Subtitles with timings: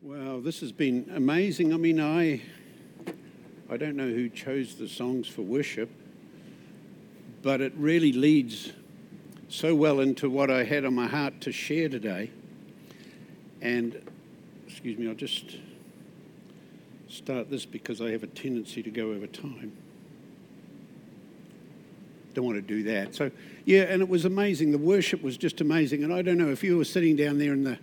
[0.00, 1.74] Wow, this has been amazing.
[1.74, 2.40] I mean, I
[3.68, 5.90] I don't know who chose the songs for worship,
[7.42, 8.72] but it really leads
[9.48, 12.30] so well into what I had on my heart to share today.
[13.60, 14.00] And
[14.68, 15.56] excuse me, I'll just
[17.08, 19.72] start this because I have a tendency to go over time.
[22.34, 23.16] Don't want to do that.
[23.16, 23.32] So,
[23.64, 24.70] yeah, and it was amazing.
[24.70, 26.04] The worship was just amazing.
[26.04, 27.78] And I don't know if you were sitting down there in the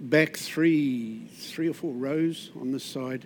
[0.00, 3.24] back three, three or four rows on this side,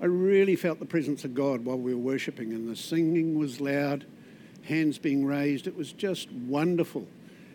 [0.00, 3.60] I really felt the presence of God while we were worshiping, and the singing was
[3.60, 4.06] loud,
[4.62, 5.66] hands being raised.
[5.66, 7.06] It was just wonderful.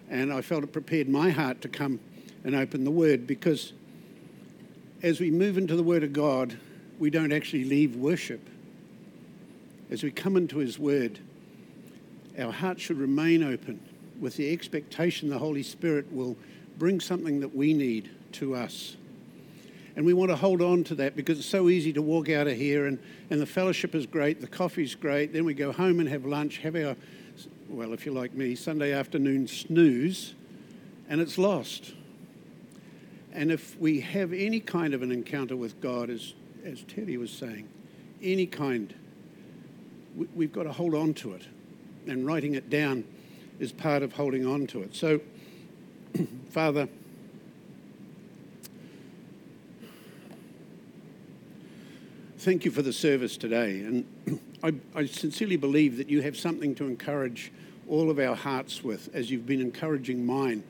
[0.10, 2.00] And I felt it prepared my heart to come
[2.44, 3.74] and open the Word because
[5.02, 6.58] as we move into the Word of God,
[6.99, 8.48] we don't actually leave worship.
[9.90, 11.20] As we come into His Word,
[12.38, 13.80] our heart should remain open
[14.20, 16.38] with the expectation the Holy Spirit will
[16.77, 18.96] bring something that we need to us.
[19.96, 22.48] And we want to hold on to that because it's so easy to walk out
[22.48, 23.00] of here and,
[23.30, 26.58] and the fellowship is great, the coffee's great, then we go home and have lunch,
[26.60, 26.96] have our,
[27.70, 30.34] well, if you're like me, Sunday afternoon snooze,
[31.08, 31.94] and it's lost.
[33.32, 36.34] And if we have any kind of an encounter with God, as,
[36.66, 37.68] as Teddy was saying,
[38.22, 38.94] any kind,
[40.16, 41.44] we, we've got to hold on to it.
[42.08, 43.05] And writing it down
[43.60, 44.96] is part of holding on to it.
[44.96, 45.22] So,
[46.49, 46.90] Father,
[52.46, 53.79] thank you for the service today.
[53.79, 57.52] And I, I, sincerely believe that you have something to encourage
[57.90, 60.63] all of our hearts with, as you've been encouraging mine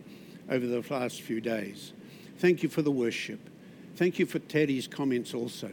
[0.49, 1.91] over the last few days.
[2.37, 3.41] Thank you for the worship.
[3.97, 5.69] Thank you for Teddy's comments also.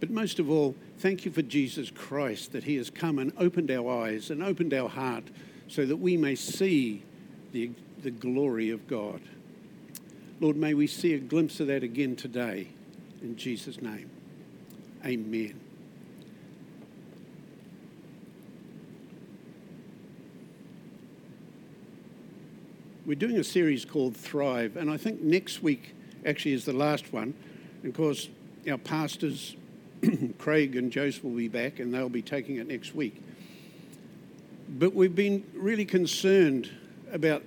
[0.00, 3.70] But most of all, thank you for Jesus Christ that he has come and opened
[3.70, 5.24] our eyes and opened our heart
[5.66, 7.04] so that we may see
[7.52, 7.70] the,
[8.02, 9.22] the glory of God.
[10.40, 12.68] Lord, may we see a glimpse of that again today.
[13.22, 14.10] In Jesus' name.
[15.04, 15.58] Amen.
[23.04, 25.92] We're doing a series called Thrive, and I think next week
[26.24, 27.34] actually is the last one.
[27.82, 28.28] And of course,
[28.70, 29.56] our pastors,
[30.38, 33.20] Craig and Joseph, will be back, and they'll be taking it next week.
[34.68, 36.70] But we've been really concerned
[37.12, 37.42] about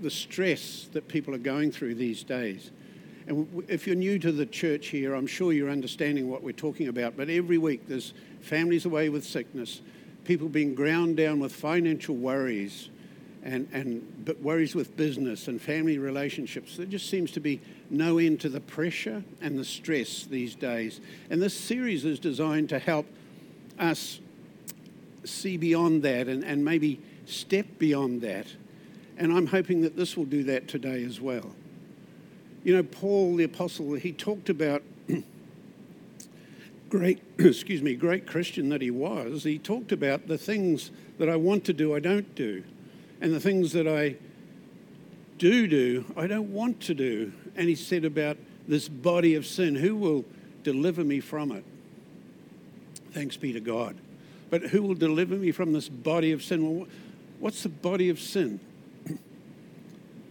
[0.00, 2.70] the stress that people are going through these days.
[3.26, 6.88] And if you're new to the church here, I'm sure you're understanding what we're talking
[6.88, 7.16] about.
[7.16, 9.80] But every week there's families away with sickness,
[10.24, 12.88] people being ground down with financial worries,
[13.44, 16.76] and, and worries with business and family relationships.
[16.76, 17.60] There just seems to be
[17.90, 21.00] no end to the pressure and the stress these days.
[21.28, 23.06] And this series is designed to help
[23.78, 24.20] us
[25.24, 28.46] see beyond that and, and maybe step beyond that.
[29.18, 31.52] And I'm hoping that this will do that today as well.
[32.64, 34.82] You know, Paul the Apostle, he talked about
[36.88, 39.44] great, excuse me, great Christian that he was.
[39.44, 42.62] He talked about the things that I want to do, I don't do.
[43.20, 44.16] And the things that I
[45.38, 47.32] do do, I don't want to do.
[47.56, 48.36] And he said about
[48.68, 50.24] this body of sin, who will
[50.62, 51.64] deliver me from it?
[53.12, 53.96] Thanks be to God.
[54.50, 56.78] But who will deliver me from this body of sin?
[56.78, 56.86] Well,
[57.40, 58.60] what's the body of sin?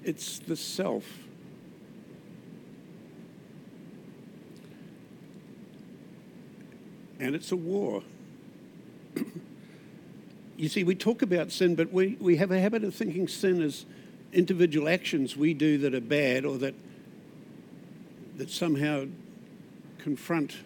[0.03, 1.05] It's the self.
[7.21, 8.01] And it's a war.
[10.57, 13.61] you see, we talk about sin, but we, we have a habit of thinking sin
[13.61, 13.85] as
[14.33, 16.73] individual actions we do that are bad or that,
[18.37, 19.05] that somehow
[19.99, 20.57] confront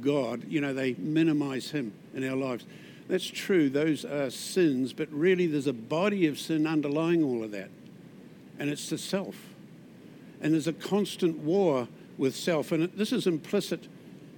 [0.00, 0.44] God.
[0.48, 2.64] You know, they minimize Him in our lives.
[3.08, 7.50] That's true, those are sins, but really there's a body of sin underlying all of
[7.52, 7.70] that,
[8.58, 9.36] and it's the self.
[10.40, 11.88] And there's a constant war
[12.18, 13.88] with self, and this is implicit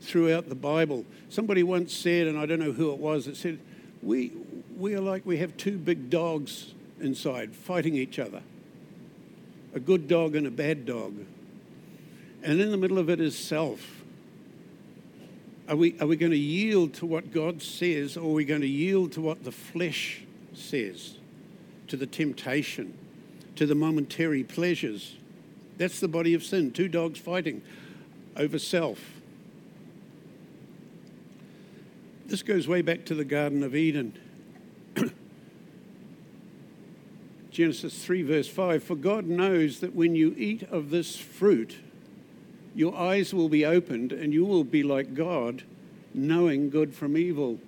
[0.01, 1.05] throughout the Bible.
[1.29, 3.59] Somebody once said, and I don't know who it was, that said,
[4.03, 4.33] we,
[4.77, 8.43] we are like we have two big dogs inside fighting each other
[9.75, 11.15] a good dog and a bad dog.
[12.43, 14.03] And in the middle of it is self.
[15.69, 18.63] Are we, are we going to yield to what God says, or are we going
[18.63, 20.23] to yield to what the flesh
[20.55, 21.17] says,
[21.89, 22.97] to the temptation,
[23.57, 25.17] to the momentary pleasures?
[25.77, 26.73] That's the body of sin.
[26.73, 27.61] Two dogs fighting
[28.37, 28.99] over self.
[32.29, 34.13] This goes way back to the Garden of Eden.
[37.51, 41.77] Genesis 3, verse 5 For God knows that when you eat of this fruit,
[42.75, 45.63] your eyes will be opened and you will be like God,
[46.13, 47.59] knowing good from evil.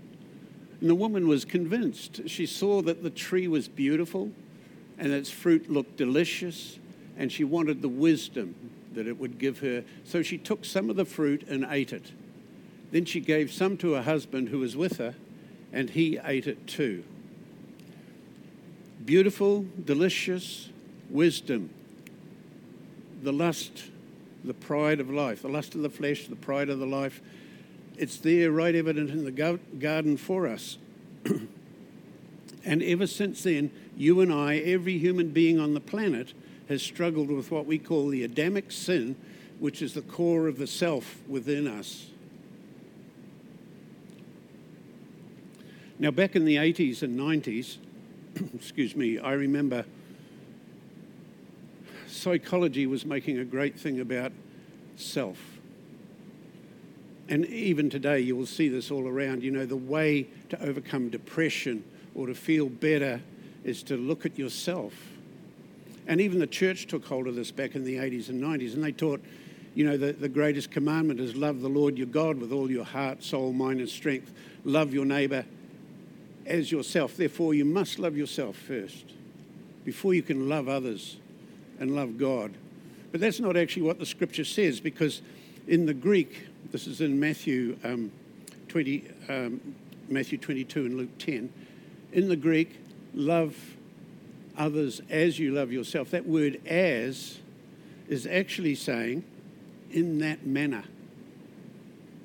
[0.82, 2.28] And the woman was convinced.
[2.28, 4.30] She saw that the tree was beautiful
[4.98, 6.78] and its fruit looked delicious,
[7.16, 8.54] and she wanted the wisdom
[8.92, 9.84] that it would give her.
[10.04, 12.12] So she took some of the fruit and ate it.
[12.90, 15.14] Then she gave some to her husband who was with her,
[15.72, 17.04] and he ate it too.
[19.04, 20.68] Beautiful, delicious
[21.08, 21.70] wisdom,
[23.22, 23.84] the lust,
[24.44, 27.20] the pride of life, the lust of the flesh, the pride of the life.
[27.96, 30.78] It's there, right evident in the garden for us.
[32.64, 36.32] and ever since then, you and I, every human being on the planet,
[36.68, 39.16] has struggled with what we call the Adamic sin,
[39.58, 42.06] which is the core of the self within us.
[46.00, 47.76] Now, back in the 80s and 90s,
[48.54, 49.84] excuse me, I remember
[52.06, 54.32] psychology was making a great thing about
[54.96, 55.38] self.
[57.28, 59.42] And even today, you will see this all around.
[59.42, 63.20] You know, the way to overcome depression or to feel better
[63.62, 64.94] is to look at yourself.
[66.06, 68.82] And even the church took hold of this back in the 80s and 90s, and
[68.82, 69.22] they taught,
[69.74, 72.86] you know, the, the greatest commandment is love the Lord your God with all your
[72.86, 74.32] heart, soul, mind, and strength.
[74.64, 75.44] Love your neighbor
[76.50, 77.16] as yourself.
[77.16, 79.04] Therefore, you must love yourself first
[79.84, 81.16] before you can love others
[81.78, 82.52] and love God.
[83.12, 85.22] But that's not actually what the scripture says because
[85.66, 88.12] in the Greek, this is in Matthew um,
[88.68, 89.74] 20, um,
[90.08, 91.52] Matthew 22 and Luke 10.
[92.12, 92.78] In the Greek,
[93.14, 93.56] love
[94.56, 96.10] others as you love yourself.
[96.10, 97.38] That word as
[98.08, 99.24] is actually saying
[99.90, 100.84] in that manner.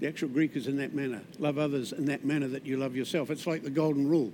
[0.05, 1.21] The actual Greek is in that manner.
[1.39, 3.31] Love others in that manner that you love yourself.
[3.31, 4.31] It's like the golden rule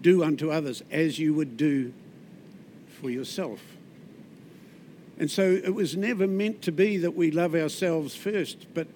[0.00, 1.92] do unto others as you would do
[3.00, 3.60] for yourself.
[5.18, 8.86] And so it was never meant to be that we love ourselves first, but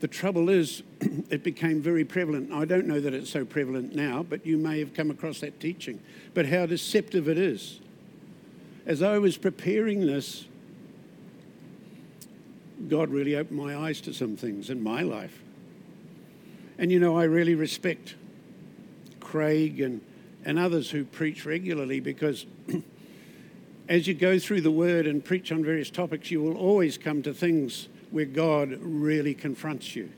[0.00, 2.52] the trouble is it became very prevalent.
[2.52, 5.58] I don't know that it's so prevalent now, but you may have come across that
[5.60, 5.98] teaching.
[6.34, 7.80] But how deceptive it is.
[8.84, 10.44] As I was preparing this,
[12.88, 15.42] God really opened my eyes to some things in my life.
[16.78, 18.14] And you know, I really respect
[19.20, 20.00] Craig and,
[20.44, 22.46] and others who preach regularly because
[23.88, 27.22] as you go through the word and preach on various topics, you will always come
[27.22, 30.10] to things where God really confronts you.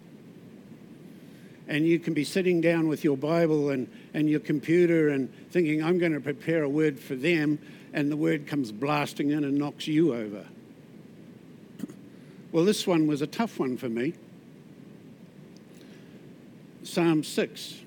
[1.66, 5.82] And you can be sitting down with your Bible and, and your computer and thinking,
[5.82, 7.58] I'm going to prepare a word for them,
[7.92, 10.44] and the word comes blasting in and knocks you over.
[12.54, 14.14] Well, this one was a tough one for me.
[16.84, 17.80] Psalm 6.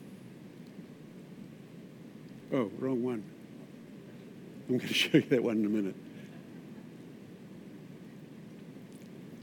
[2.52, 3.24] Oh, wrong one.
[4.68, 5.96] I'm going to show you that one in a minute.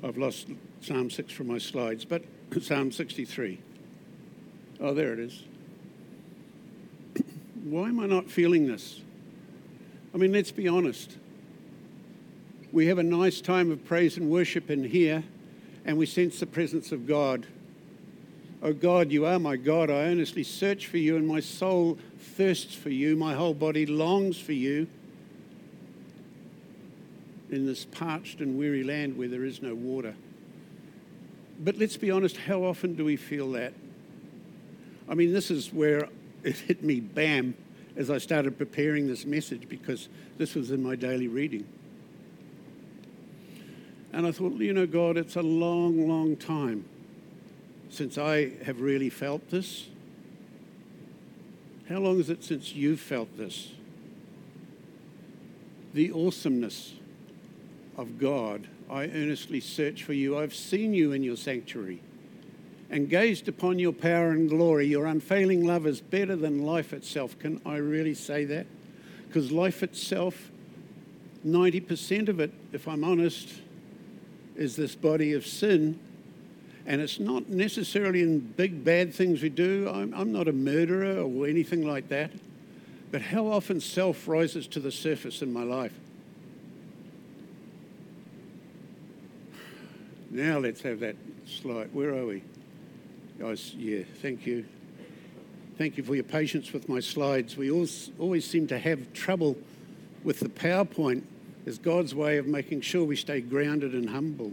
[0.03, 0.49] I've lost
[0.82, 2.23] Psalm 6 from my slides, but
[2.61, 3.61] Psalm 63.
[4.79, 5.43] Oh, there it is.
[7.65, 9.00] Why am I not feeling this?
[10.12, 11.17] I mean, let's be honest.
[12.75, 15.23] We have a nice time of praise and worship in here,
[15.85, 17.47] and we sense the presence of God.
[18.65, 19.91] Oh God, you are my God.
[19.91, 23.15] I earnestly search for you, and my soul thirsts for you.
[23.15, 24.88] My whole body longs for you
[27.49, 30.17] in this parched and weary land where there is no water.
[31.61, 33.73] But let's be honest, how often do we feel that?
[35.09, 36.09] I mean, this is where
[36.43, 37.55] it hit me bam
[37.94, 41.69] as I started preparing this message because this was in my daily reading.
[44.14, 46.84] And I thought, you know, God, it's a long, long time
[47.90, 49.88] since I have really felt this.
[51.88, 53.73] How long is it since you've felt this?
[55.94, 56.94] The awesomeness
[57.97, 60.38] of God, I earnestly search for you.
[60.38, 62.00] I've seen you in your sanctuary
[62.90, 64.87] and gazed upon your power and glory.
[64.87, 67.37] Your unfailing love is better than life itself.
[67.40, 68.66] Can I really say that?
[69.26, 70.52] Because life itself,
[71.44, 73.49] 90% of it, if I'm honest,
[74.56, 75.99] is this body of sin.
[76.87, 79.90] And it's not necessarily in big bad things we do.
[79.92, 82.30] I'm, I'm not a murderer or anything like that.
[83.11, 85.94] But how often self rises to the surface in my life?
[90.30, 91.90] Now let's have that slide.
[91.92, 92.42] Where are we?
[93.38, 94.66] Guys, yeah, thank you.
[95.78, 97.56] Thank you for your patience with my slides.
[97.56, 99.56] We always, always seem to have trouble
[100.23, 101.23] with the PowerPoint
[101.66, 104.52] is God's way of making sure we stay grounded and humble.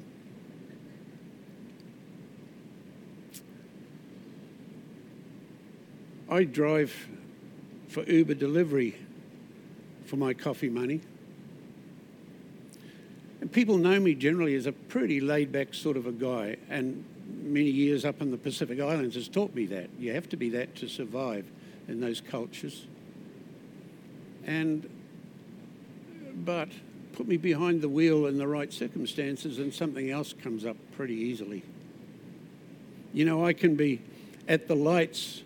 [6.30, 7.10] I drive
[7.90, 8.96] for Uber delivery
[10.06, 11.02] for my coffee money.
[13.42, 16.56] And people know me generally as a pretty laid back sort of a guy.
[16.70, 19.90] And many years up in the Pacific Islands has taught me that.
[20.00, 21.46] You have to be that to survive
[21.90, 22.86] in those cultures.
[24.46, 24.90] And,
[26.34, 26.70] but
[27.22, 31.14] put me behind the wheel in the right circumstances, and something else comes up pretty
[31.14, 31.62] easily.
[33.14, 34.02] You know, I can be
[34.48, 35.44] at the lights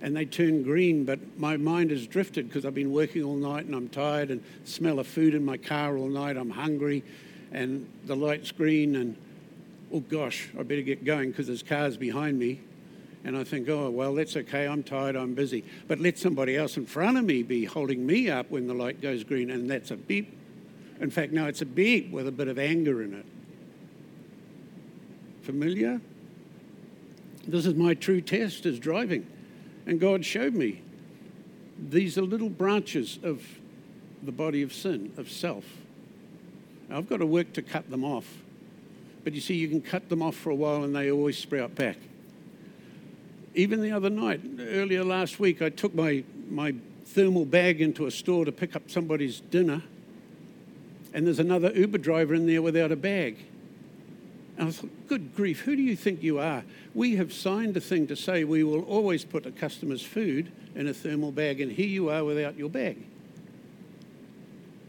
[0.00, 3.64] and they turn green, but my mind has drifted because I've been working all night
[3.64, 6.36] and I'm tired and smell of food in my car all night.
[6.36, 7.04] I'm hungry
[7.52, 9.16] and the light's green and
[9.92, 12.60] oh gosh, I better get going because there's cars behind me.
[13.22, 14.66] And I think, oh, well, that's okay.
[14.66, 15.14] I'm tired.
[15.14, 15.62] I'm busy.
[15.86, 19.00] But let somebody else in front of me be holding me up when the light
[19.00, 20.40] goes green, and that's a beep.
[21.00, 23.26] In fact, no, it's a beat with a bit of anger in it.
[25.42, 26.00] Familiar?
[27.46, 29.26] This is my true test as driving.
[29.86, 30.82] And God showed me
[31.78, 33.42] these are little branches of
[34.22, 35.64] the body of sin, of self.
[36.88, 38.26] Now, I've got to work to cut them off.
[39.24, 41.74] But you see, you can cut them off for a while and they always sprout
[41.74, 41.96] back.
[43.54, 46.74] Even the other night, earlier last week, I took my, my
[47.06, 49.82] thermal bag into a store to pick up somebody's dinner,
[51.14, 53.38] and there's another Uber driver in there without a bag.
[54.58, 56.64] And I thought, good grief, who do you think you are?
[56.92, 60.88] We have signed a thing to say we will always put a customer's food in
[60.88, 62.98] a thermal bag, and here you are without your bag.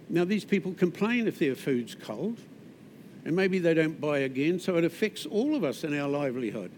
[0.10, 2.39] Now, these people complain if their food's cold,
[3.24, 6.72] and maybe they don't buy again, so it affects all of us in our livelihood.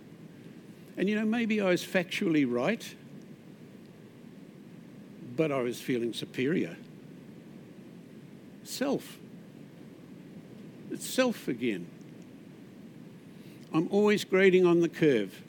[0.98, 2.96] And you know, maybe I was factually right,
[5.36, 6.76] but I was feeling superior.
[8.64, 9.18] Self.
[10.92, 11.88] It's self again.
[13.74, 15.42] I'm always grading on the curve.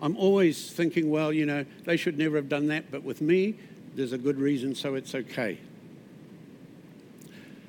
[0.00, 3.54] I'm always thinking, well, you know, they should never have done that, but with me,
[3.94, 5.58] there's a good reason, so it's okay.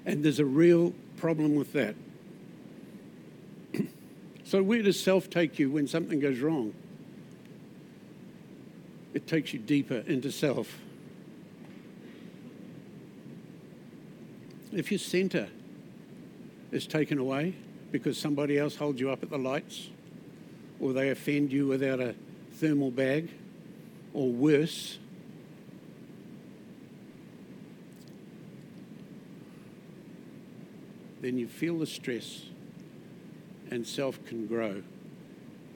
[0.05, 1.95] And there's a real problem with that.
[4.43, 6.73] so, where does self take you when something goes wrong?
[9.15, 10.77] it takes you deeper into self.
[14.73, 15.47] If your center
[16.75, 17.55] is taken away
[17.91, 19.89] because somebody else holds you up at the lights,
[20.79, 22.13] or they offend you without a
[22.55, 23.29] thermal bag,
[24.13, 24.97] or worse,
[31.21, 32.43] then you feel the stress
[33.71, 34.83] and self can grow.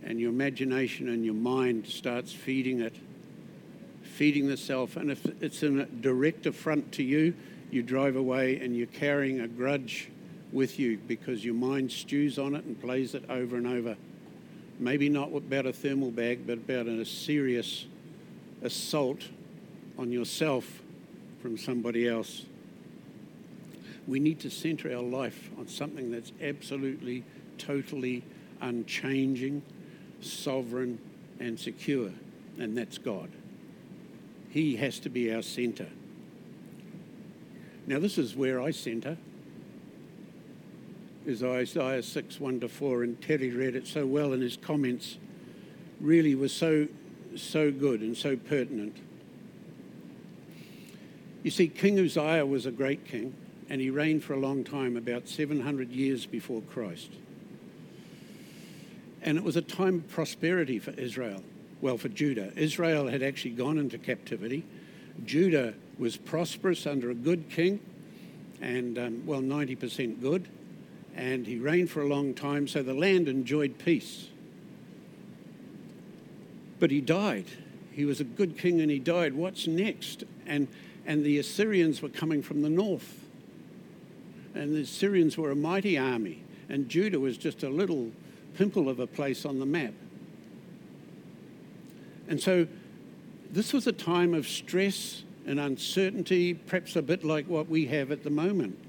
[0.03, 2.95] And your imagination and your mind starts feeding it
[4.19, 4.97] feeding the self.
[4.97, 7.33] And if it's a direct affront to you,
[7.71, 10.09] you drive away and you're carrying a grudge
[10.51, 13.95] with you because your mind stews on it and plays it over and over.
[14.79, 17.85] Maybe not about a thermal bag, but about a serious
[18.61, 19.23] assault
[19.97, 20.81] on yourself
[21.41, 22.45] from somebody else.
[24.07, 27.23] We need to center our life on something that's absolutely,
[27.57, 28.23] totally
[28.61, 29.61] unchanging,
[30.21, 30.99] sovereign,
[31.39, 32.11] and secure,
[32.57, 33.29] and that's God.
[34.49, 35.89] He has to be our centre.
[37.85, 39.17] Now, this is where I centre,
[41.29, 45.17] is Isaiah 6 1 to 4, and Terry read it so well in his comments,
[46.01, 46.87] really was so,
[47.35, 48.97] so good and so pertinent.
[51.43, 53.33] You see, King Uzziah was a great king,
[53.69, 57.11] and he reigned for a long time, about 700 years before Christ.
[59.21, 61.43] And it was a time of prosperity for Israel
[61.81, 62.51] well, for Judah.
[62.57, 64.65] Israel had actually gone into captivity.
[65.25, 67.79] Judah was prosperous under a good king,
[68.61, 70.47] and um, well, 90% good,
[71.19, 74.29] and he reigned for a long time, so the land enjoyed peace.
[76.79, 77.43] But he died.
[77.91, 79.33] He was a good king and he died.
[79.33, 80.23] What's next?
[80.47, 80.69] And,
[81.05, 83.25] and the Assyrians were coming from the north.
[84.55, 88.11] And the Assyrians were a mighty army, and Judah was just a little
[88.53, 89.93] pimple of a place on the map.
[92.29, 92.65] And so
[93.51, 98.09] this was a time of stress and uncertainty, perhaps a bit like what we have
[98.09, 98.79] at the moment.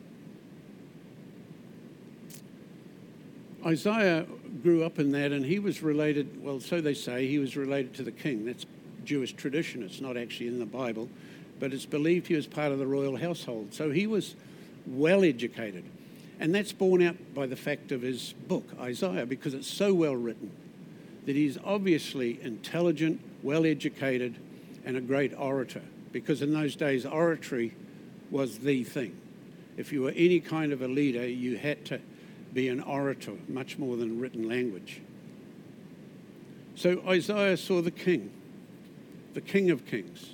[3.64, 4.26] Isaiah
[4.62, 7.95] grew up in that and he was related, well, so they say, he was related
[7.95, 8.45] to the king.
[8.45, 8.67] That's
[9.05, 9.83] Jewish tradition.
[9.83, 11.09] It's not actually in the Bible,
[11.59, 13.75] but it's believed he was part of the royal household.
[13.75, 14.35] So he was
[14.87, 15.85] well educated.
[16.38, 20.17] And that's borne out by the fact of his book, Isaiah, because it's so well
[20.17, 20.50] written
[21.26, 24.37] that he's obviously intelligent, well educated,
[24.85, 25.83] and a great orator.
[26.12, 27.75] Because in those days, oratory
[28.31, 29.17] was the thing.
[29.76, 32.00] If you were any kind of a leader, you had to
[32.52, 35.02] be an orator, much more than written language.
[36.75, 38.30] So Isaiah saw the king,
[39.35, 40.30] the king of kings.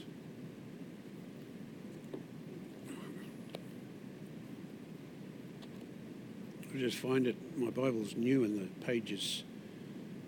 [6.74, 9.44] I just find it, my Bible's new and the pages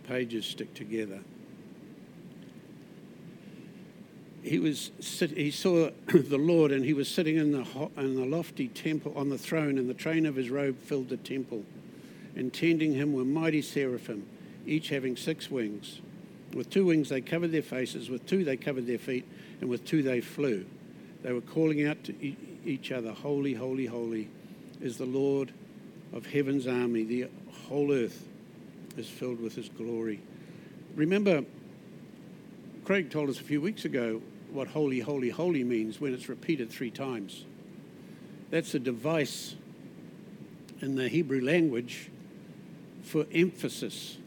[0.07, 1.21] pages stick together.
[4.49, 8.25] he was sit, he saw the Lord and he was sitting in the in the
[8.25, 11.65] lofty temple on the throne and the train of his robe filled the temple
[12.39, 14.25] and tending him were mighty seraphim
[14.65, 16.01] each having six wings.
[16.55, 19.27] With two wings they covered their faces with two they covered their feet
[19.61, 20.65] and with two they flew.
[21.23, 22.15] They were calling out to
[22.65, 24.29] each other holy holy holy
[24.81, 25.53] is the Lord
[26.13, 27.03] of heaven's army.
[27.03, 27.29] The
[27.69, 28.25] whole earth
[28.97, 30.21] is filled with his glory.
[30.95, 31.45] Remember
[32.85, 36.71] Craig told us a few weeks ago what holy, holy, holy means when it's repeated
[36.71, 37.45] three times.
[38.51, 39.57] That's a device
[40.81, 42.11] in the Hebrew language
[43.09, 44.19] for emphasis.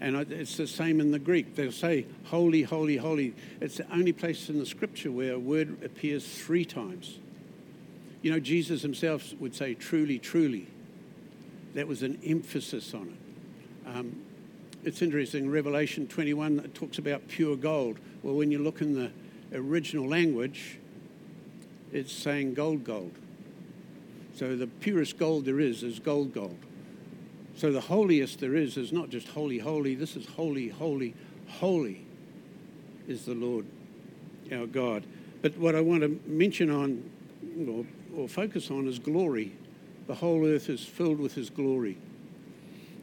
[0.00, 1.54] And it's the same in the Greek.
[1.54, 3.34] They'll say, holy, holy, holy.
[3.60, 7.18] It's the only place in the scripture where a word appears three times.
[8.22, 10.68] You know, Jesus himself would say, truly, truly.
[11.74, 13.96] That was an emphasis on it.
[13.96, 14.22] Um,
[14.84, 17.98] it's interesting, Revelation 21 it talks about pure gold.
[18.22, 19.10] Well, when you look in the
[19.56, 20.78] original language,
[21.92, 23.12] it's saying gold, gold.
[24.34, 26.58] So the purest gold there is is gold, gold.
[27.56, 29.94] So the holiest there is is not just holy, holy.
[29.94, 31.14] This is holy, holy,
[31.48, 32.04] holy
[33.06, 33.64] is the Lord
[34.52, 35.04] our God.
[35.42, 37.02] But what I want to mention on
[37.68, 37.84] or,
[38.16, 39.52] or focus on is glory.
[40.06, 41.96] The whole earth is filled with his glory.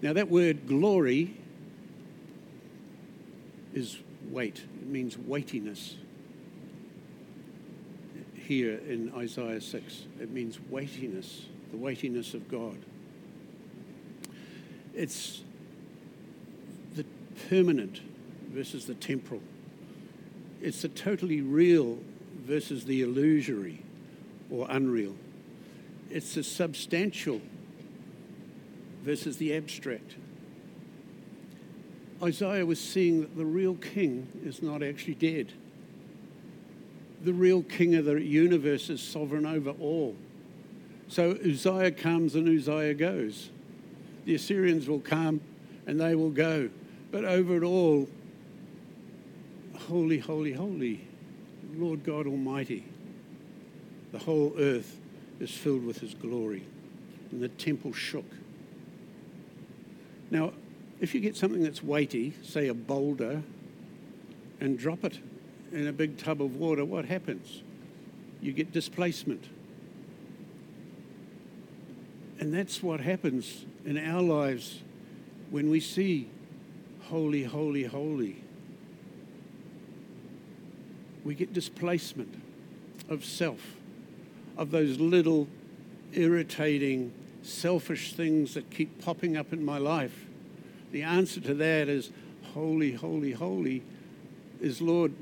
[0.01, 1.35] Now, that word glory
[3.73, 3.97] is
[4.29, 4.63] weight.
[4.81, 5.95] It means weightiness.
[8.35, 12.77] Here in Isaiah 6, it means weightiness, the weightiness of God.
[14.93, 15.43] It's
[16.95, 17.05] the
[17.49, 18.01] permanent
[18.49, 19.41] versus the temporal.
[20.61, 21.97] It's the totally real
[22.45, 23.83] versus the illusory
[24.49, 25.15] or unreal.
[26.09, 27.41] It's the substantial
[29.03, 30.15] versus the abstract.
[32.21, 35.53] Isaiah was seeing that the real king is not actually dead.
[37.23, 40.15] The real king of the universe is sovereign over all.
[41.07, 43.49] So Uzziah comes and Uzziah goes.
[44.25, 45.41] The Assyrians will come
[45.87, 46.69] and they will go.
[47.11, 48.07] But over it all,
[49.75, 51.07] holy, holy, holy,
[51.75, 52.85] Lord God Almighty.
[54.11, 54.99] The whole earth
[55.39, 56.63] is filled with his glory.
[57.31, 58.25] And the temple shook.
[60.29, 60.53] Now,
[60.99, 63.41] if you get something that's weighty, say a boulder,
[64.59, 65.19] and drop it
[65.71, 67.63] in a big tub of water, what happens?
[68.41, 69.45] You get displacement.
[72.41, 74.81] And that's what happens in our lives
[75.49, 76.27] when we see
[77.03, 78.43] holy, holy, holy.
[81.23, 82.35] We get displacement
[83.07, 83.61] of self,
[84.57, 85.47] of those little
[86.11, 90.25] irritating, selfish things that keep popping up in my life
[90.91, 92.11] the answer to that is
[92.53, 93.81] holy, holy, holy
[94.59, 95.13] is Lord.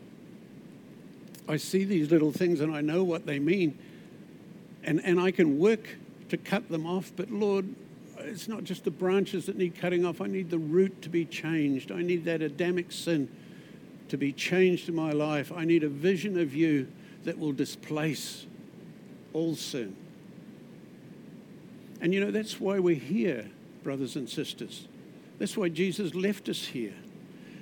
[1.48, 3.78] I see these little things and I know what they mean,
[4.84, 5.88] and, and I can work
[6.30, 7.68] to cut them off, but Lord,
[8.20, 10.22] it's not just the branches that need cutting off.
[10.22, 11.92] I need the root to be changed.
[11.92, 13.30] I need that Adamic sin
[14.10, 15.52] to be changed in my life.
[15.56, 16.88] I need a vision of you
[17.24, 18.46] that will displace
[19.34, 19.96] all sin.
[22.02, 23.50] And you know, that's why we're here,
[23.84, 24.88] brothers and sisters.
[25.38, 26.94] That's why Jesus left us here,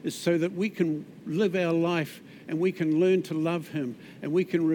[0.03, 3.95] is so that we can live our life and we can learn to love Him
[4.21, 4.67] and we can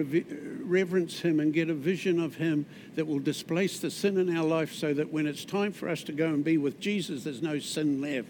[0.65, 4.45] reverence Him and get a vision of Him that will displace the sin in our
[4.45, 7.41] life so that when it's time for us to go and be with Jesus, there's
[7.41, 8.27] no sin left.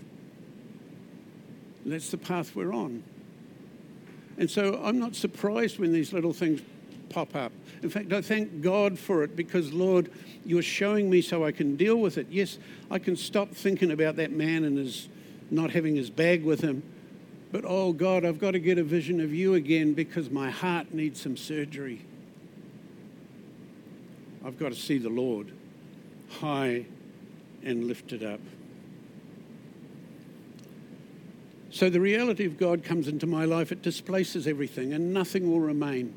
[1.85, 3.03] that's the path we're on.
[4.37, 6.61] And so I'm not surprised when these little things
[7.09, 7.51] pop up.
[7.83, 10.09] In fact, I thank God for it because, Lord,
[10.45, 12.27] you're showing me so I can deal with it.
[12.29, 12.57] Yes,
[12.89, 15.07] I can stop thinking about that man and his
[15.51, 16.83] not having his bag with him.
[17.51, 20.93] But oh God, I've got to get a vision of you again because my heart
[20.93, 22.01] needs some surgery.
[24.45, 25.51] I've got to see the Lord
[26.39, 26.85] high
[27.63, 28.39] and lifted up.
[31.69, 35.59] So the reality of God comes into my life, it displaces everything, and nothing will
[35.59, 36.15] remain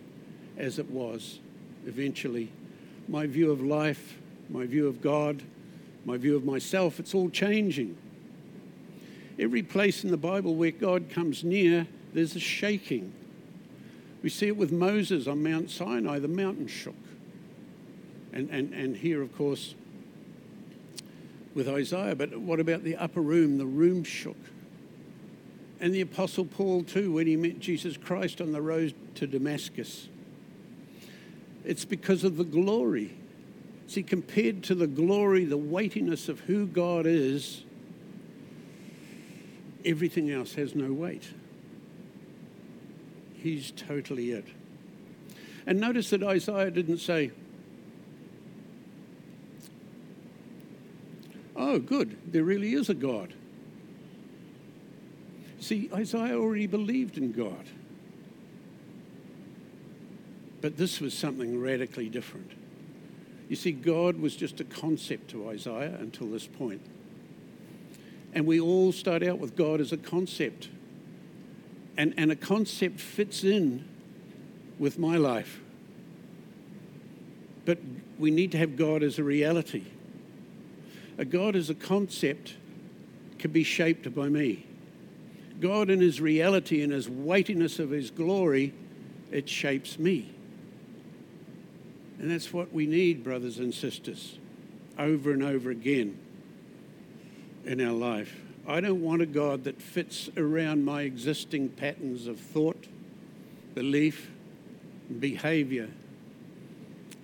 [0.59, 1.39] as it was
[1.87, 2.51] eventually.
[3.09, 4.19] My view of life,
[4.51, 5.43] my view of God,
[6.05, 7.97] my view of myself, it's all changing.
[9.39, 13.13] Every place in the Bible where God comes near, there's a shaking.
[14.23, 16.95] We see it with Moses on Mount Sinai, the mountain shook.
[18.33, 19.75] And, and, and here, of course,
[21.55, 22.15] with Isaiah.
[22.15, 23.59] But what about the upper room?
[23.59, 24.37] The room shook.
[25.81, 30.09] And the Apostle Paul, too, when he met Jesus Christ on the road to Damascus.
[31.65, 33.15] It's because of the glory.
[33.87, 37.66] See, compared to the glory, the weightiness of who God is,
[39.87, 41.31] everything else has no weight.
[43.35, 44.47] He's totally it.
[45.67, 47.31] And notice that Isaiah didn't say,
[51.59, 53.33] Oh, good, there really is a God.
[55.59, 57.65] See, Isaiah already believed in God.
[60.61, 62.51] But this was something radically different.
[63.49, 66.83] You see, God was just a concept to Isaiah until this point.
[68.37, 70.69] And we all start out with God as a concept.
[71.97, 73.89] And, and a concept fits in
[74.79, 75.59] with my life.
[77.65, 77.79] But
[78.19, 79.85] we need to have God as a reality.
[81.17, 82.57] A God as a concept
[83.39, 84.67] can be shaped by me.
[85.59, 88.75] God in his reality and his weightiness of his glory,
[89.33, 90.31] it shapes me.
[92.19, 94.39] And that's what we need, brothers and sisters,
[94.99, 96.19] over and over again
[97.67, 98.35] in our life.
[98.67, 102.87] I don't want a God that fits around my existing patterns of thought,
[103.75, 104.31] belief,
[105.21, 105.89] behavior.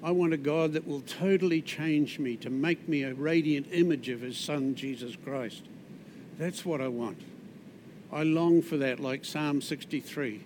[0.03, 4.09] I want a God that will totally change me to make me a radiant image
[4.09, 5.63] of His Son, Jesus Christ.
[6.39, 7.21] That's what I want.
[8.13, 10.43] I long for that, like Psalm 63.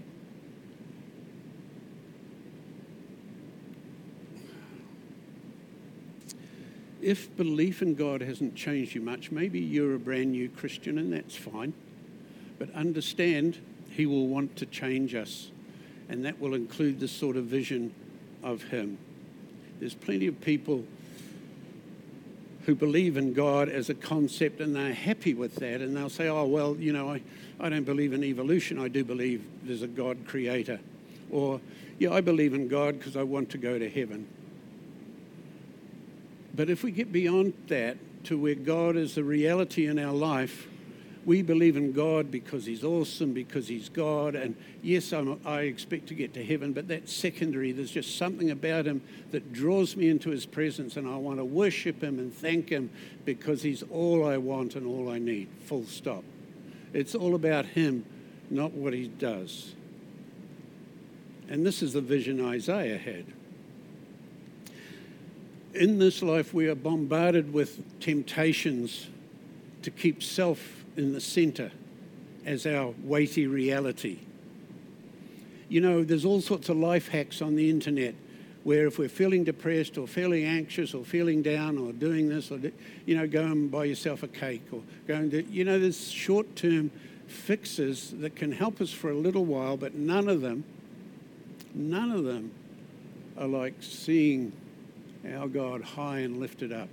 [7.06, 11.12] If belief in God hasn't changed you much, maybe you're a brand new Christian and
[11.12, 11.72] that's fine.
[12.58, 13.58] But understand,
[13.90, 15.52] He will want to change us,
[16.08, 17.94] and that will include the sort of vision
[18.42, 18.98] of Him.
[19.78, 20.84] There's plenty of people
[22.64, 26.26] who believe in God as a concept and they're happy with that, and they'll say,
[26.26, 27.22] Oh, well, you know, I,
[27.60, 30.80] I don't believe in evolution, I do believe there's a God creator.
[31.30, 31.60] Or,
[32.00, 34.26] yeah, I believe in God because I want to go to heaven.
[36.56, 40.66] But if we get beyond that to where God is the reality in our life,
[41.26, 44.34] we believe in God because He's awesome, because He's God.
[44.34, 47.72] And yes, I'm, i expect to get to heaven, but that's secondary.
[47.72, 51.44] There's just something about Him that draws me into His presence, and I want to
[51.44, 52.90] worship Him and thank Him
[53.26, 55.48] because He's all I want and all I need.
[55.66, 56.24] Full stop.
[56.94, 58.06] It's all about Him,
[58.48, 59.74] not what He does.
[61.50, 63.26] And this is the vision Isaiah had
[65.76, 69.08] in this life, we are bombarded with temptations
[69.82, 71.70] to keep self in the center
[72.44, 74.18] as our weighty reality.
[75.68, 78.14] You know, there's all sorts of life hacks on the internet
[78.64, 82.58] where if we're feeling depressed or feeling anxious or feeling down or doing this or,
[83.04, 86.10] you know, go and buy yourself a cake or go and do, you know, there's
[86.10, 86.90] short term
[87.28, 90.64] fixes that can help us for a little while, but none of them,
[91.74, 92.50] none of them
[93.38, 94.52] are like seeing
[95.34, 96.88] our God high and lifted up.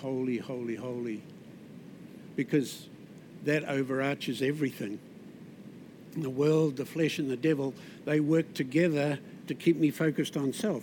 [0.00, 1.22] Holy, holy, holy.
[2.36, 2.88] Because
[3.44, 4.98] that overarches everything.
[6.16, 10.52] The world, the flesh, and the devil, they work together to keep me focused on
[10.52, 10.82] self.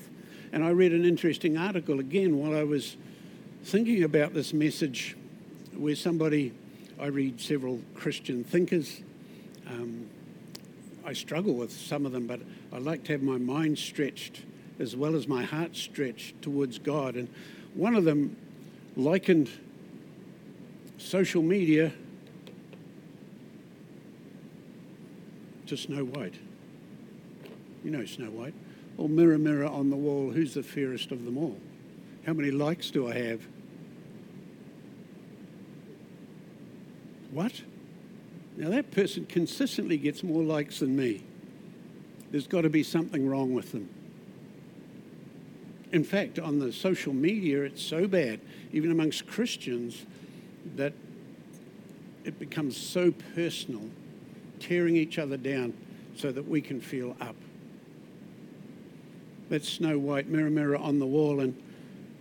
[0.52, 2.96] And I read an interesting article again while I was
[3.64, 5.16] thinking about this message
[5.76, 6.54] where somebody,
[7.00, 9.02] I read several Christian thinkers.
[9.68, 10.08] Um,
[11.06, 12.40] I struggle with some of them, but
[12.72, 14.44] I like to have my mind stretched
[14.80, 17.16] as well as my heart stretched towards God.
[17.16, 17.30] And
[17.74, 18.36] one of them
[18.96, 19.50] likened
[20.98, 21.92] social media
[25.68, 26.36] to Snow White.
[27.84, 28.54] You know Snow White.
[28.98, 31.58] Or mirror, mirror on the wall, who's the fairest of them all?
[32.26, 33.42] How many likes do I have?
[37.32, 37.62] What?
[38.56, 41.24] Now that person consistently gets more likes than me.
[42.32, 43.90] There's got to be something wrong with them.
[45.96, 48.42] In fact, on the social media, it's so bad,
[48.74, 50.06] even amongst Christians,
[50.76, 50.92] that
[52.26, 53.84] it becomes so personal,
[54.60, 55.74] tearing each other down
[56.18, 57.38] so that we can feel up.
[59.48, 61.56] That's Snow White, mirror, mirror on the wall, and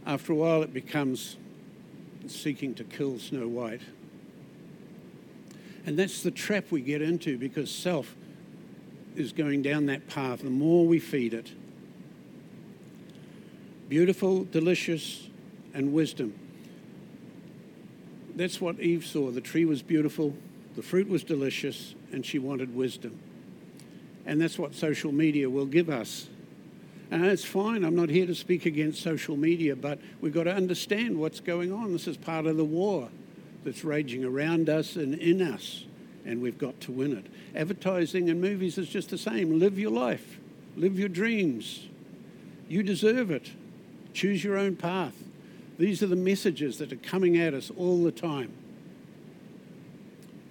[0.06, 1.36] after a while it becomes
[2.28, 3.82] seeking to kill Snow White.
[5.84, 8.14] And that's the trap we get into because self
[9.16, 10.42] is going down that path.
[10.42, 11.50] The more we feed it,
[13.88, 15.28] beautiful, delicious,
[15.72, 16.34] and wisdom.
[18.36, 19.30] That's what Eve saw.
[19.30, 20.34] The tree was beautiful,
[20.76, 23.18] the fruit was delicious, and she wanted wisdom.
[24.26, 26.28] And that's what social media will give us.
[27.10, 30.54] And it's fine, I'm not here to speak against social media, but we've got to
[30.54, 31.92] understand what's going on.
[31.92, 33.08] This is part of the war
[33.62, 35.84] that's raging around us and in us,
[36.24, 37.26] and we've got to win it.
[37.54, 39.58] Advertising and movies is just the same.
[39.58, 40.40] Live your life,
[40.76, 41.86] live your dreams.
[42.68, 43.50] You deserve it.
[44.14, 45.14] Choose your own path.
[45.76, 48.52] These are the messages that are coming at us all the time.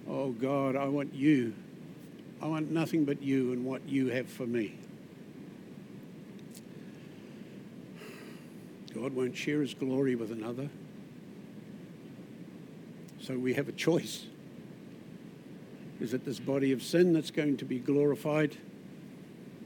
[0.08, 1.54] Oh God, I want you.
[2.42, 4.76] I want nothing but you and what you have for me.
[8.94, 10.68] God won't share his glory with another.
[13.20, 14.26] So we have a choice.
[16.00, 18.58] Is it this body of sin that's going to be glorified,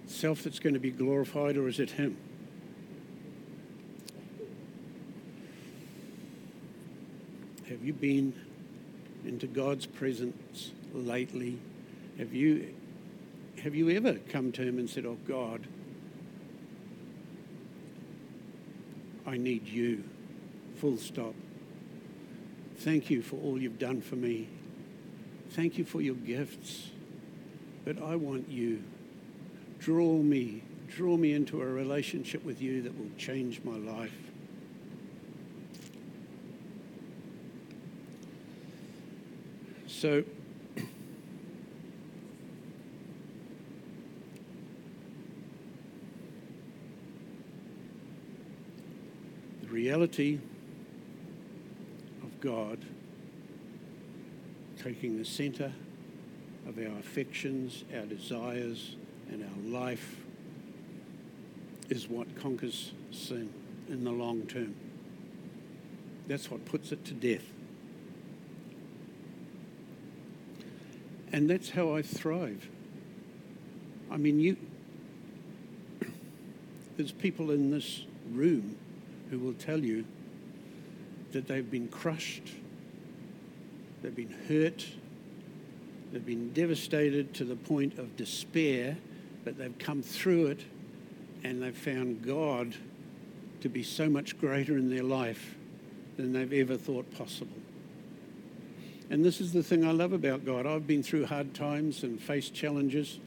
[0.06, 2.16] self that's going to be glorified, or is it him?
[7.78, 8.32] Have you been
[9.24, 11.60] into God's presence lately?
[12.18, 12.74] Have you,
[13.62, 15.64] have you ever come to Him and said, Oh God,
[19.24, 20.02] I need you,
[20.74, 21.34] full stop.
[22.78, 24.48] Thank you for all you've done for me.
[25.50, 26.90] Thank you for your gifts.
[27.84, 28.82] But I want you.
[29.78, 34.16] Draw me, draw me into a relationship with you that will change my life.
[40.00, 40.22] So,
[40.76, 40.84] the
[49.68, 50.38] reality
[52.22, 52.78] of God
[54.80, 55.72] taking the center
[56.68, 58.94] of our affections, our desires,
[59.32, 60.14] and our life
[61.88, 63.52] is what conquers sin
[63.88, 64.76] in the long term.
[66.28, 67.57] That's what puts it to death.
[71.38, 72.68] And that's how I thrive.
[74.10, 74.56] I mean, you,
[76.96, 78.76] there's people in this room
[79.30, 80.04] who will tell you
[81.30, 82.42] that they've been crushed,
[84.02, 84.84] they've been hurt,
[86.10, 88.96] they've been devastated to the point of despair,
[89.44, 90.64] but they've come through it
[91.44, 92.74] and they've found God
[93.60, 95.54] to be so much greater in their life
[96.16, 97.58] than they've ever thought possible.
[99.10, 100.66] And this is the thing I love about God.
[100.66, 103.18] I've been through hard times and faced challenges,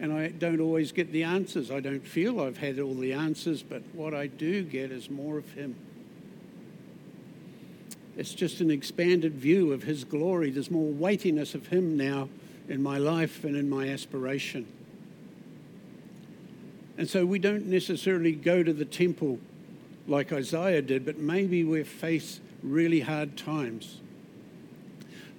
[0.00, 1.70] and I don't always get the answers.
[1.70, 5.38] I don't feel I've had all the answers, but what I do get is more
[5.38, 5.76] of Him.
[8.16, 10.50] It's just an expanded view of His glory.
[10.50, 12.28] There's more weightiness of Him now
[12.68, 14.66] in my life and in my aspiration.
[16.96, 19.38] And so we don't necessarily go to the temple
[20.08, 24.00] like Isaiah did, but maybe we face really hard times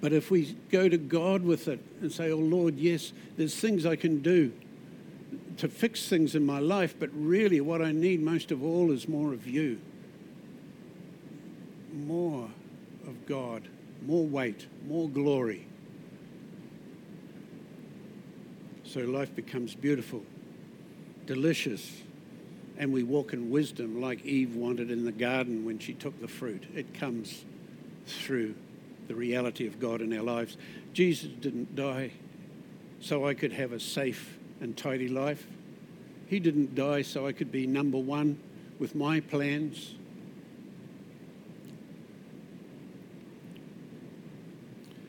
[0.00, 3.84] but if we go to God with it and say, Oh Lord, yes, there's things
[3.84, 4.52] I can do
[5.58, 9.06] to fix things in my life, but really what I need most of all is
[9.06, 9.78] more of you.
[11.92, 12.48] More
[13.06, 13.68] of God,
[14.06, 15.66] more weight, more glory.
[18.84, 20.22] So life becomes beautiful,
[21.26, 22.02] delicious,
[22.78, 26.28] and we walk in wisdom like Eve wanted in the garden when she took the
[26.28, 26.64] fruit.
[26.74, 27.44] It comes
[28.06, 28.54] through
[29.10, 30.56] the reality of God in our lives.
[30.92, 32.12] Jesus didn't die
[33.00, 35.48] so I could have a safe and tidy life.
[36.28, 38.38] He didn't die so I could be number one
[38.78, 39.94] with my plans.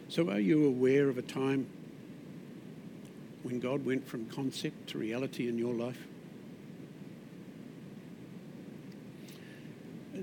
[0.09, 1.67] So, are you aware of a time
[3.43, 6.07] when God went from concept to reality in your life?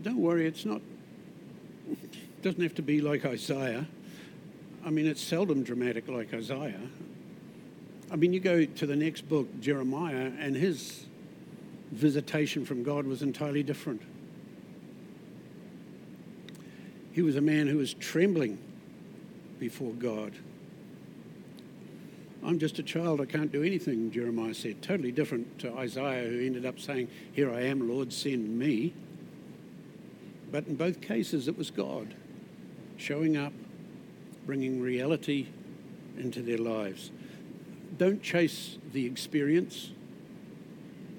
[0.03, 0.81] Don't worry, it's not
[2.39, 3.85] it doesn't have to be like Isaiah.
[4.85, 6.81] I mean, it's seldom dramatic like Isaiah.
[8.13, 11.07] I mean, you go to the next book, Jeremiah, and his
[11.91, 14.03] visitation from God was entirely different.
[17.11, 18.59] He was a man who was trembling
[19.59, 20.33] before God.
[22.45, 24.81] I'm just a child, I can't do anything, Jeremiah said.
[24.81, 28.95] Totally different to Isaiah, who ended up saying, Here I am, Lord, send me.
[30.53, 32.15] But in both cases, it was God
[32.99, 33.53] showing up,
[34.45, 35.47] bringing reality
[36.19, 37.11] into their lives.
[37.97, 39.93] Don't chase the experience.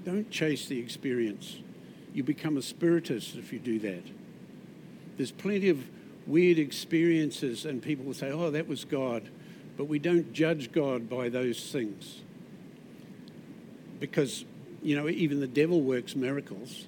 [0.05, 1.57] Don't chase the experience.
[2.13, 4.03] You become a spiritist if you do that.
[5.17, 5.83] There's plenty of
[6.27, 9.29] weird experiences, and people will say, oh, that was God.
[9.77, 12.21] But we don't judge God by those things.
[13.99, 14.45] Because,
[14.81, 16.85] you know, even the devil works miracles,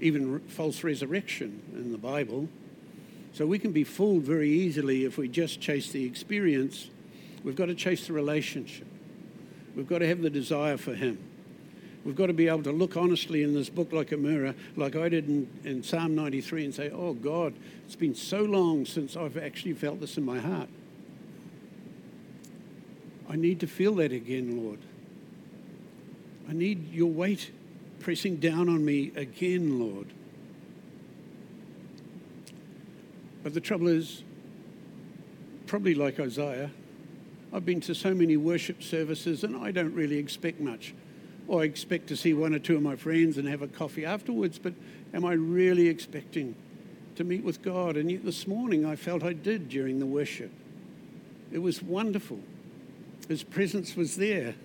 [0.00, 2.48] even false resurrection in the Bible.
[3.38, 6.90] So we can be fooled very easily if we just chase the experience.
[7.44, 8.88] We've got to chase the relationship.
[9.76, 11.20] We've got to have the desire for Him.
[12.04, 14.96] We've got to be able to look honestly in this book like a mirror, like
[14.96, 17.54] I did in, in Psalm 93, and say, Oh God,
[17.86, 20.68] it's been so long since I've actually felt this in my heart.
[23.28, 24.80] I need to feel that again, Lord.
[26.48, 27.52] I need your weight
[28.00, 30.08] pressing down on me again, Lord.
[33.48, 34.24] But the trouble is,
[35.66, 36.70] probably like Isaiah,
[37.50, 40.92] I've been to so many worship services and I don't really expect much.
[41.46, 44.04] Or I expect to see one or two of my friends and have a coffee
[44.04, 44.74] afterwards, but
[45.14, 46.56] am I really expecting
[47.16, 47.96] to meet with God?
[47.96, 50.52] And yet this morning I felt I did during the worship.
[51.50, 52.40] It was wonderful.
[53.28, 54.56] His presence was there.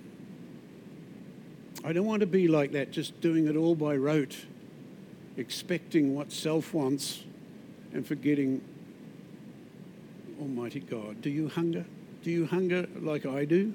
[1.86, 4.46] I don't want to be like that, just doing it all by rote,
[5.38, 7.24] expecting what self wants
[7.94, 8.62] and forgetting
[10.40, 11.22] Almighty God.
[11.22, 11.86] Do you hunger?
[12.24, 13.74] Do you hunger like I do?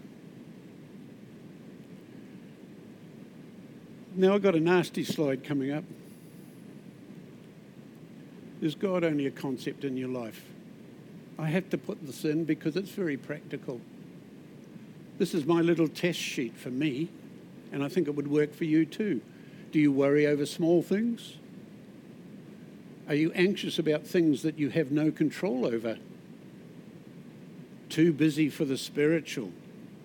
[4.14, 5.84] Now I've got a nasty slide coming up.
[8.60, 10.44] Is God only a concept in your life?
[11.38, 13.80] I have to put this in because it's very practical.
[15.18, 17.08] This is my little test sheet for me,
[17.70, 19.20] and I think it would work for you too.
[19.70, 21.36] Do you worry over small things?
[23.08, 25.98] Are you anxious about things that you have no control over?
[27.98, 29.50] Too busy for the spiritual?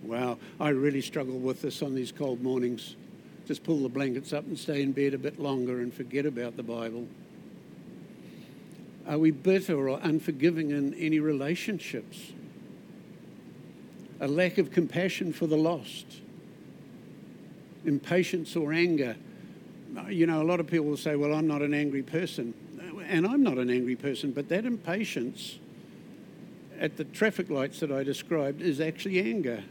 [0.02, 2.96] Wow, I really struggle with this on these cold mornings.
[3.46, 6.58] Just pull the blankets up and stay in bed a bit longer and forget about
[6.58, 7.08] the Bible.
[9.08, 12.32] Are we bitter or unforgiving in any relationships?
[14.20, 16.08] A lack of compassion for the lost?
[17.86, 19.18] Impatience or anger?
[20.10, 22.56] You know, a lot of people will say, Well, I'm not an angry person.
[23.08, 25.60] And I'm not an angry person, but that impatience
[26.84, 29.64] at the traffic lights that I described is actually anger.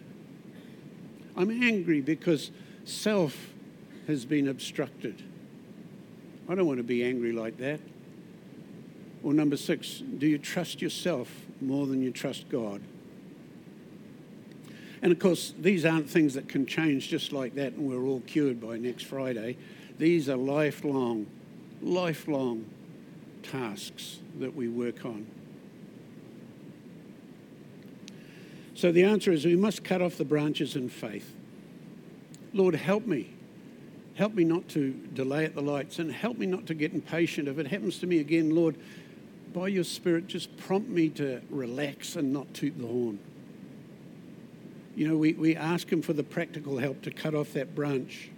[1.36, 2.50] I'm angry because
[2.84, 3.50] self
[4.06, 5.22] has been obstructed.
[6.48, 7.80] I don't want to be angry like that.
[9.22, 12.80] Or number six, do you trust yourself more than you trust God?
[15.02, 18.20] And of course, these aren't things that can change just like that and we're all
[18.20, 19.58] cured by next Friday.
[19.98, 21.26] These are lifelong,
[21.82, 22.64] lifelong
[23.42, 25.26] tasks that we work on.
[28.82, 31.34] So the answer is we must cut off the branches in faith.
[32.52, 33.32] Lord, help me
[34.14, 37.48] Help me not to delay at the lights and help me not to get impatient.
[37.48, 38.76] If it happens to me again, Lord,
[39.54, 43.18] by your Spirit, just prompt me to relax and not toot the horn.
[44.94, 48.30] You know, we, we ask Him for the practical help to cut off that branch.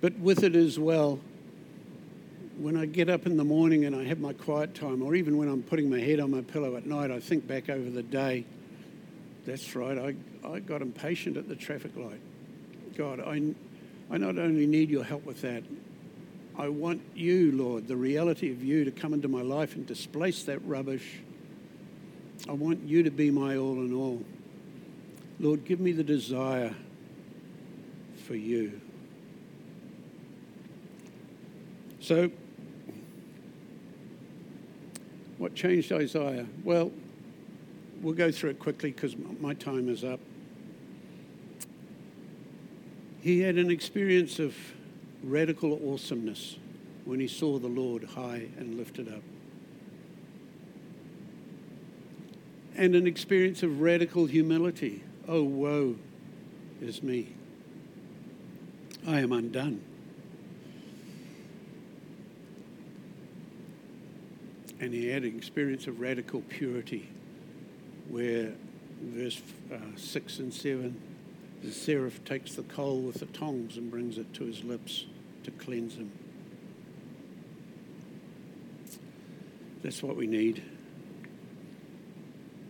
[0.00, 1.20] But with it as well,
[2.56, 5.36] when I get up in the morning and I have my quiet time, or even
[5.36, 8.02] when I'm putting my head on my pillow at night, I think back over the
[8.02, 8.46] day.
[9.46, 12.20] That's right, I, I got impatient at the traffic light.
[12.96, 13.54] God, I,
[14.10, 15.62] I not only need your help with that,
[16.58, 20.42] I want you, Lord, the reality of you to come into my life and displace
[20.44, 21.20] that rubbish.
[22.48, 24.22] I want you to be my all in all.
[25.38, 26.74] Lord, give me the desire
[28.26, 28.80] for you.
[32.00, 32.30] So,
[35.38, 36.46] what changed Isaiah?
[36.62, 36.92] Well,
[38.00, 40.20] we'll go through it quickly because my time is up
[43.20, 44.56] he had an experience of
[45.22, 46.56] radical awesomeness
[47.04, 49.22] when he saw the Lord high and lifted up.
[52.76, 55.02] And an experience of radical humility.
[55.28, 55.96] Oh, woe
[56.80, 57.34] is me.
[59.06, 59.82] I am undone.
[64.78, 67.10] And he had an experience of radical purity,
[68.10, 68.52] where
[69.00, 69.40] verse
[69.72, 71.00] uh, 6 and 7
[71.62, 75.04] the seraph takes the coal with the tongs and brings it to his lips
[75.44, 76.10] to cleanse him.
[79.82, 80.62] That's what we need.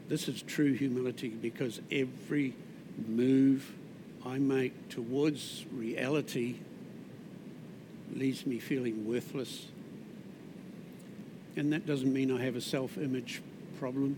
[0.08, 2.54] This is true humility because every
[3.06, 3.72] move
[4.26, 6.56] I make towards reality
[8.12, 9.66] leaves me feeling worthless.
[11.56, 13.40] And that doesn't mean I have a self image
[13.78, 14.16] problem.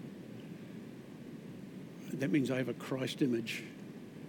[2.14, 3.64] That means I have a Christ image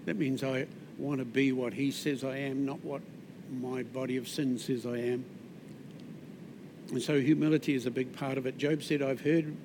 [0.06, 0.68] that means I
[0.98, 3.02] want to be what He says I am, not what
[3.60, 5.26] my body of sin says I am.
[6.92, 8.58] And so humility is a big part of it.
[8.58, 9.56] Job said, I've heard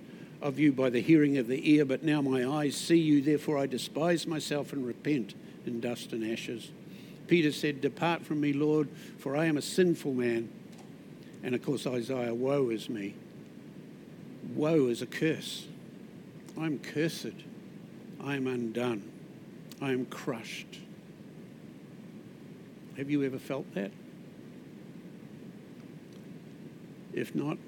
[0.41, 3.59] of you by the hearing of the ear, but now my eyes see you, therefore
[3.59, 5.35] I despise myself and repent
[5.67, 6.71] in dust and ashes.
[7.27, 10.49] Peter said, Depart from me, Lord, for I am a sinful man.
[11.43, 13.15] And of course, Isaiah, woe is me.
[14.55, 15.67] Woe is a curse.
[16.59, 17.35] I'm cursed.
[18.23, 19.11] I'm undone.
[19.81, 20.81] I am crushed.
[22.97, 23.93] Have you ever felt that?
[27.13, 27.59] If not,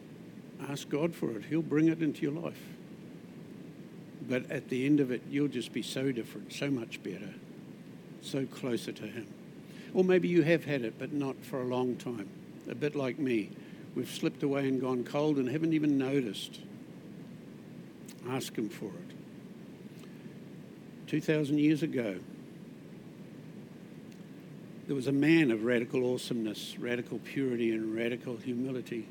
[0.69, 1.45] ask God for it.
[1.45, 2.61] He'll bring it into your life.
[4.29, 7.35] But at the end of it, you'll just be so different, so much better,
[8.23, 9.27] so closer to Him.
[9.95, 12.29] Or maybe you have had it, but not for a long time.
[12.69, 13.51] A bit like me.
[13.95, 16.61] We've slipped away and gone cold and haven't even noticed.
[18.29, 19.20] Ask Him for it.
[21.11, 22.21] 2,000 years ago,
[24.87, 29.09] there was a man of radical awesomeness, radical purity, and radical humility.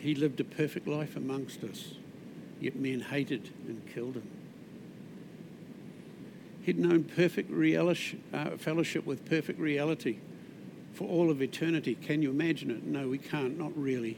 [0.00, 1.92] He lived a perfect life amongst us,
[2.60, 4.28] yet men hated and killed him.
[6.62, 10.18] He'd known perfect uh, fellowship with perfect reality
[10.94, 11.94] for all of eternity.
[11.94, 12.82] Can you imagine it?
[12.82, 14.16] No, we can't, not really.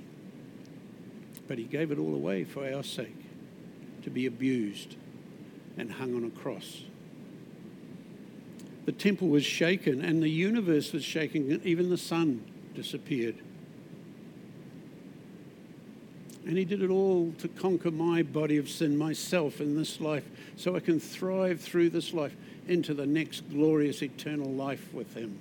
[1.46, 3.26] But he gave it all away for our sake
[4.02, 4.96] to be abused
[5.76, 6.82] and hung on a cross.
[8.86, 12.44] The temple was shaken and the universe was shaken, even the sun
[12.74, 13.36] disappeared.
[16.46, 20.24] And he did it all to conquer my body of sin, myself in this life,
[20.56, 22.34] so I can thrive through this life
[22.66, 25.38] into the next glorious eternal life with him.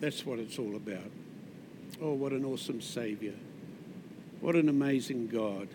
[0.00, 1.10] That's what it's all about.
[2.00, 3.34] Oh, what an awesome Savior.
[4.40, 5.68] What an amazing God.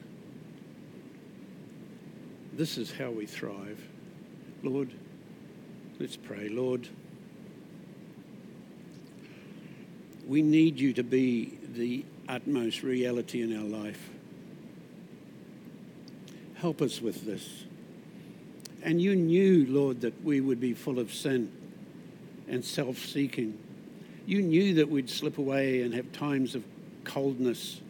[2.56, 3.82] This is how we thrive.
[4.62, 4.92] Lord,
[6.00, 6.50] let's pray.
[6.50, 6.88] Lord,
[10.28, 14.10] we need you to be the utmost reality in our life.
[16.54, 17.66] Help us with this.
[18.84, 21.52] And you knew, Lord, that we would be full of sin
[22.48, 23.58] and self seeking.
[24.28, 26.64] You knew that we'd slip away and have times of
[27.04, 27.82] coldness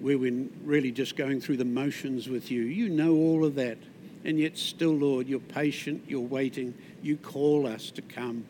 [0.00, 2.62] where we're really just going through the motions with you.
[2.62, 3.78] You know all of that.
[4.24, 8.44] And yet, still, Lord, you're patient, you're waiting, you call us to come.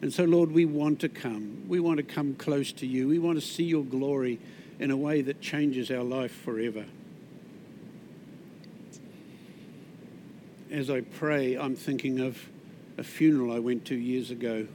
[0.00, 1.64] And so, Lord, we want to come.
[1.66, 3.08] We want to come close to you.
[3.08, 4.38] We want to see your glory
[4.78, 6.84] in a way that changes our life forever.
[10.70, 12.38] As I pray, I'm thinking of
[12.96, 14.66] a funeral I went to years ago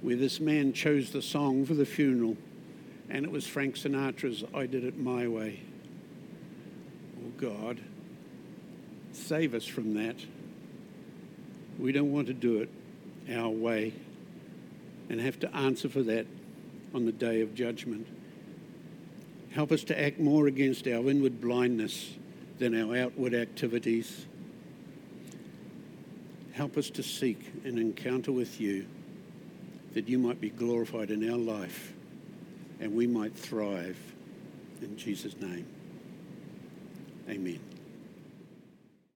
[0.00, 2.36] where this man chose the song for the funeral,
[3.10, 5.60] and it was Frank Sinatra's I Did It My Way.
[7.18, 7.80] Oh, God,
[9.12, 10.16] save us from that.
[11.78, 12.68] We don't want to do it
[13.34, 13.94] our way
[15.08, 16.26] and have to answer for that
[16.94, 18.06] on the day of judgment.
[19.50, 22.14] Help us to act more against our inward blindness
[22.58, 24.26] than our outward activities.
[26.52, 28.86] Help us to seek an encounter with you
[29.94, 31.94] that you might be glorified in our life
[32.80, 33.98] and we might thrive.
[34.80, 35.66] In Jesus' name,
[37.28, 37.60] amen.